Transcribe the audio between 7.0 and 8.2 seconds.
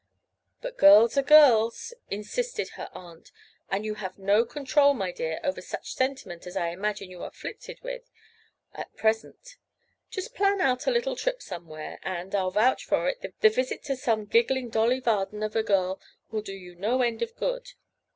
you are afflicted with